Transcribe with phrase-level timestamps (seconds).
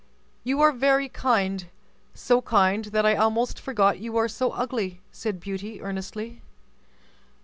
[0.43, 5.79] "You are very kind—so kind that I almost forgot you are so ugly," said Beauty,
[5.79, 6.41] earnestly.